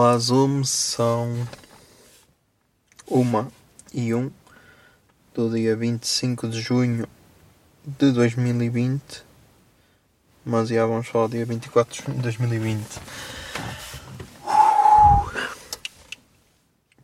[0.00, 1.34] Olá, Zoom, são
[3.04, 3.50] uma
[3.92, 4.30] e um
[5.34, 7.08] do dia 25 de junho
[7.84, 9.24] de 2020,
[10.44, 12.86] mas já vamos falar dia 24 de junho de 2020.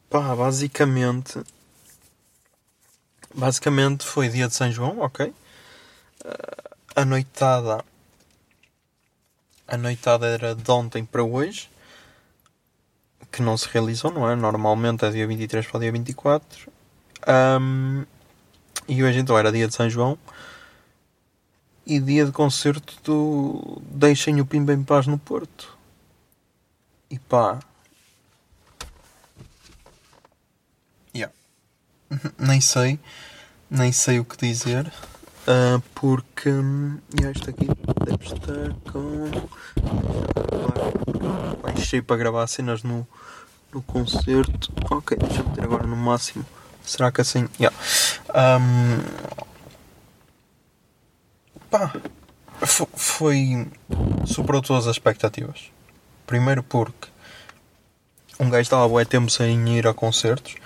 [0.08, 1.42] Pá, basicamente,
[3.34, 5.34] basicamente foi dia de São João, ok?
[6.24, 7.84] Ah, A noitada,
[9.66, 11.73] a noitada era de ontem para hoje
[13.34, 14.36] que não se realizou, não é?
[14.36, 16.70] Normalmente é dia 23 para o dia 24.
[17.26, 18.04] Ahm,
[18.86, 20.16] e hoje então era dia de São João
[21.84, 25.76] e dia de concerto do Deixem o Pimba em Paz no Porto.
[27.10, 27.58] E pá.
[31.14, 31.34] Yeah.
[32.38, 33.00] Nem sei,
[33.68, 34.92] nem sei o que dizer.
[35.48, 37.66] ah, porque hum, yeah, isto aqui
[38.04, 39.30] deve com.
[41.62, 43.06] Baixei para gravar cenas no,
[43.72, 44.72] no concerto.
[44.90, 46.44] Ok, deixa eu meter agora no máximo.
[46.84, 47.48] Será que assim.
[47.58, 47.76] Yeah.
[48.34, 49.00] Ahm,
[51.70, 51.92] pá,
[52.60, 53.68] fo- foi.
[54.26, 55.70] superou todas as expectativas.
[56.26, 57.08] Primeiro porque
[58.40, 60.56] um gajo estava bué tempo sem ir a concertos.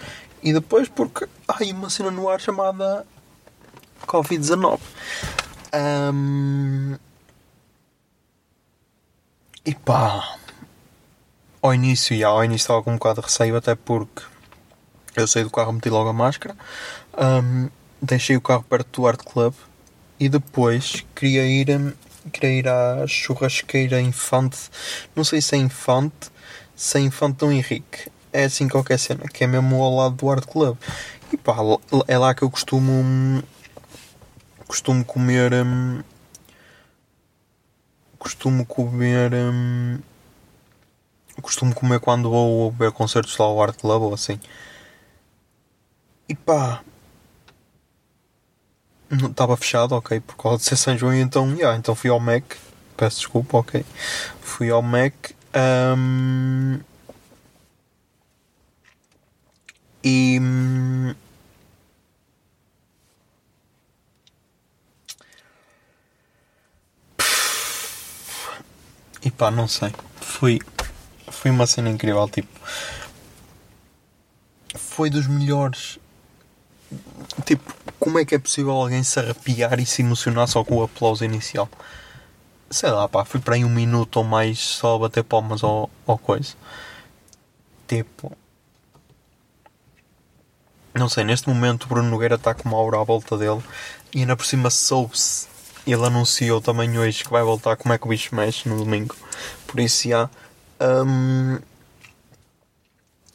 [0.42, 3.04] E depois porque há aí uma cena no ar chamada
[4.06, 4.78] Covid-19.
[5.72, 6.96] Ahm,
[9.68, 10.38] e pá,
[11.60, 14.22] ao início, já, ao início estava com um bocado de receio, até porque
[15.14, 16.56] eu saí do carro, meti logo a máscara,
[17.12, 17.68] ahm,
[18.00, 19.52] deixei o carro perto do Art Club
[20.18, 21.92] e depois queria ir, hum,
[22.32, 24.70] queria ir à churrasqueira Infante,
[25.14, 26.30] não sei se é Infante,
[26.74, 30.30] se é Infante Dom Henrique, é assim qualquer cena, que é mesmo ao lado do
[30.30, 30.78] Art Club.
[31.30, 31.56] E pá,
[32.06, 33.42] é lá que eu costumo,
[34.66, 36.02] costumo comer, hum,
[38.18, 39.32] costumo comer.
[39.34, 39.98] hum,
[41.40, 44.38] costumo comer quando vou ver concertos lá ao Art Club ou assim.
[46.28, 46.82] E pá.
[49.10, 52.44] Estava fechado, ok, por causa de ser São João, então, yeah, então fui ao Mac.
[52.96, 53.84] Peço desculpa, ok.
[54.40, 55.14] Fui ao Mac.
[55.96, 56.80] hum,
[60.04, 60.38] e.
[60.40, 61.14] hum,
[69.28, 69.92] E pá, não sei.
[70.22, 70.58] Foi,
[71.30, 72.26] foi uma cena incrível.
[72.30, 72.48] Tipo,
[74.74, 75.98] foi dos melhores.
[77.44, 80.82] Tipo, como é que é possível alguém se arrepiar e se emocionar só com o
[80.82, 81.68] aplauso inicial?
[82.70, 85.90] Sei lá, pá, fui para aí um minuto ou mais só a bater palmas ou,
[86.06, 86.54] ou coisa.
[87.86, 88.34] Tipo.
[90.94, 93.62] Não sei, neste momento o Bruno Nogueira está com uma aura à volta dele
[94.14, 95.57] e ainda por cima soube-se.
[95.90, 99.16] Ele anunciou também hoje que vai voltar como é que o bicho mexe no domingo.
[99.66, 100.28] Por isso já.
[100.80, 101.58] hum,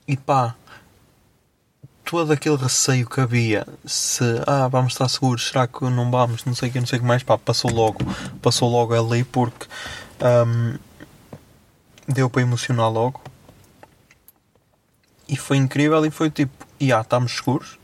[0.07, 0.55] e pá,
[2.05, 6.53] todo aquele receio que havia, se ah, vamos estar seguros, será que não vamos, não
[6.53, 7.99] sei o que, não sei que mais, pá, passou logo,
[8.39, 9.65] passou logo ali porque
[10.21, 10.77] hum,
[12.07, 13.19] deu para emocionar logo.
[15.27, 17.79] E foi incrível e foi tipo, e ah, estamos seguros.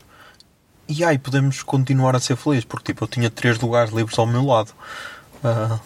[0.92, 4.26] E aí podemos continuar a ser felizes, porque tipo, eu tinha três lugares livres ao
[4.26, 4.72] meu lado.
[5.44, 5.78] Ah,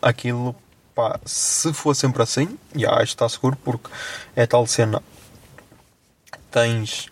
[0.00, 0.54] aquilo,
[0.94, 3.90] pá, se for sempre assim, acho que está seguro, porque
[4.36, 5.02] é tal cena.
[6.52, 7.08] Tens,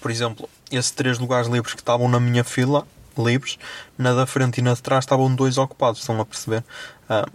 [0.00, 2.84] por exemplo, esses três lugares livres que estavam na minha fila,
[3.16, 3.56] livres,
[3.96, 6.64] na da frente e na de trás estavam dois ocupados, estão a perceber?
[7.08, 7.28] Ah,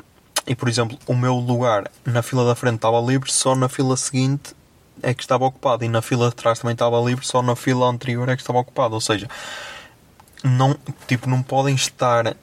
[0.46, 3.96] e por exemplo, o meu lugar na fila da frente estava livre, só na fila
[3.96, 4.54] seguinte
[5.06, 7.86] é que estava ocupado e na fila de trás também estava livre, só na fila
[7.86, 8.96] anterior é que estava ocupado.
[8.96, 9.30] Ou seja,
[10.44, 10.76] não,
[11.08, 12.36] tipo, não podem estar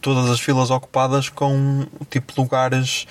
[0.00, 3.06] todas as filas ocupadas com tipo lugares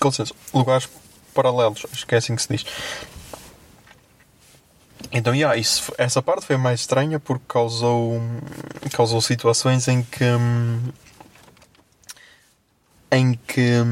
[0.00, 0.88] com licença, lugares
[1.34, 2.64] paralelos, que é assim que se diz.
[5.12, 8.20] Então, yeah, isso, essa parte foi mais estranha porque causou,
[8.92, 10.24] causou situações em que.
[13.10, 13.82] em que.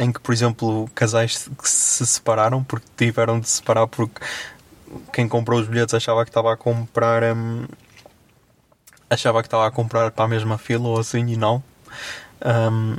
[0.00, 4.20] Em que, por exemplo, casais que se separaram porque tiveram de se separar porque
[5.12, 7.22] quem comprou os bilhetes achava que estava a comprar.
[7.36, 7.66] hum,
[9.08, 11.62] achava que estava a comprar para a mesma fila ou assim e não.
[12.44, 12.96] Hum,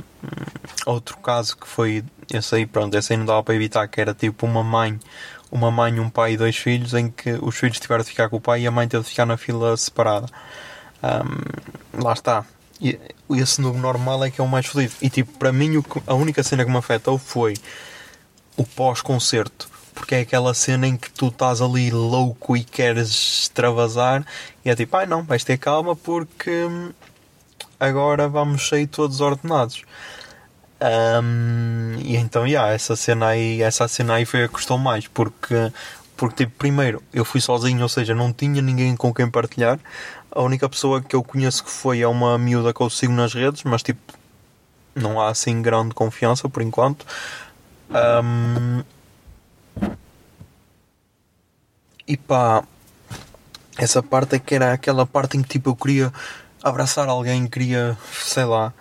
[0.86, 2.04] outro caso que foi.
[2.32, 4.98] Esse aí, pronto, esse aí não dava para evitar, que era tipo uma mãe
[5.52, 8.36] uma mãe, um pai e dois filhos, em que os filhos tiveram de ficar com
[8.38, 10.26] o pai e a mãe teve de ficar na fila separada.
[11.02, 12.44] Ahm, lá está.
[12.82, 12.98] E
[13.30, 14.94] esse novo normal é que é o mais fodido.
[15.00, 17.54] E tipo, para mim, a única cena que me afetou foi
[18.56, 19.70] o pós-concerto.
[19.94, 24.26] Porque é aquela cena em que tu estás ali louco e queres extravasar
[24.64, 26.92] e é tipo, ai não, vais ter calma porque hum,
[27.78, 29.84] agora vamos sair todos ordenados.
[30.80, 35.06] Ahm, e então, yeah, essa cena aí, essa cena aí foi a que custou mais,
[35.06, 35.54] porque,
[36.22, 39.80] porque tipo, primeiro, eu fui sozinho, ou seja, não tinha ninguém com quem partilhar.
[40.30, 43.34] A única pessoa que eu conheço que foi é uma miúda que eu sigo nas
[43.34, 44.16] redes, mas tipo,
[44.94, 47.04] não há assim grande confiança por enquanto.
[47.90, 48.84] Ahm,
[52.06, 52.62] e pá,
[53.76, 56.12] essa parte é que era aquela parte em que tipo eu queria
[56.62, 58.72] abraçar alguém, queria, sei lá.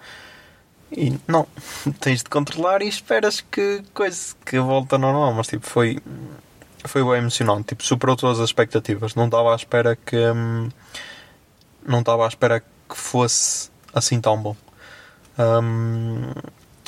[0.95, 1.47] E não,
[1.99, 5.97] tens de controlar e esperas que coisa que volta normal, mas tipo, foi
[6.89, 9.15] foi bem emocionante, tipo, superou todas as expectativas.
[9.15, 10.69] Não estava à espera que hum,
[11.85, 14.55] não estava à espera que fosse assim tão bom.
[15.39, 16.31] Hum,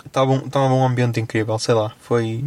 [0.06, 2.44] Estava um, estava um ambiente incrível, sei lá, foi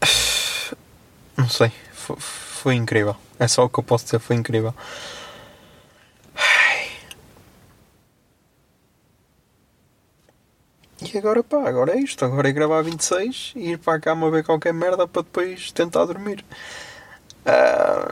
[1.36, 3.16] não sei, foi, foi incrível.
[3.38, 4.74] É só o que eu posso dizer, foi incrível.
[11.12, 12.24] E agora pá, agora é isto.
[12.24, 16.04] Agora é gravar 26 e ir para a cama ver qualquer merda para depois tentar
[16.04, 16.44] dormir.
[17.46, 18.08] Ah,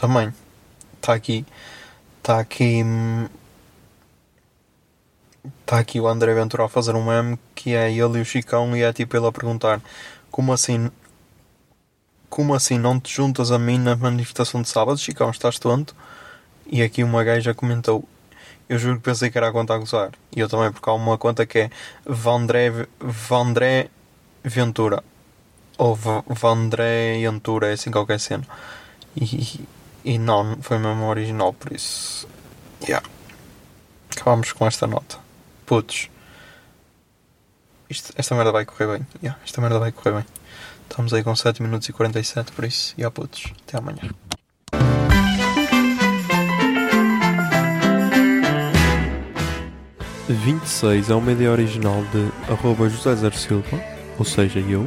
[0.00, 0.32] também.
[0.96, 1.44] Está aqui.
[2.18, 2.82] Está aqui.
[5.60, 8.76] Está aqui o André Ventura a fazer um meme que é ele e o Chicão
[8.76, 9.80] e é tipo ele a perguntar
[10.30, 10.90] como assim.
[12.28, 15.30] Como assim não te juntas a mim na manifestação de sábado, Chicão?
[15.30, 15.94] Estás tonto?
[16.66, 18.04] E aqui uma gaja comentou.
[18.68, 20.12] Eu juro que pensei que era a conta a gozar.
[20.34, 21.70] E eu também, porque há uma conta que é
[22.06, 22.70] Vandré,
[23.00, 23.88] Vandré
[24.44, 25.02] Ventura.
[25.76, 28.46] Ou Va- Vandré Ventura, é assim qualquer cena.
[29.16, 29.60] E,
[30.04, 32.28] e não, foi mesmo original, por isso.
[32.82, 33.06] Yeah.
[34.10, 35.18] Acabamos com esta nota.
[35.66, 36.10] Putos.
[37.88, 39.06] Isto, esta merda vai correr bem.
[39.22, 40.24] Yeah, esta merda vai correr bem.
[40.88, 42.94] Estamos aí com 7 minutos e 47, por isso.
[42.96, 43.52] Yeah, putos.
[43.66, 44.10] Até amanhã.
[50.30, 53.82] e 26 é uma ideia original de arroba José Zer Silva,
[54.16, 54.86] ou seja, eu.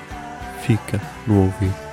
[0.61, 1.90] fica no ouvido.